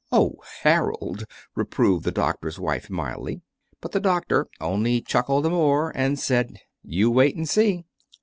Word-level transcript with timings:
Oh, 0.11 0.37
Harold," 0.63 1.25
reproved 1.53 2.05
the 2.05 2.11
doctor's 2.11 2.59
wife, 2.59 2.89
mildly. 2.89 3.41
But 3.81 3.91
the 3.91 3.99
doctor 3.99 4.47
only 4.59 4.99
chuckled 5.01 5.45
the 5.45 5.51
more, 5.51 5.91
and 5.95 6.17
said: 6.17 6.57
"You 6.81 7.11
wait 7.11 7.35
and 7.35 7.47
see." 7.47 7.85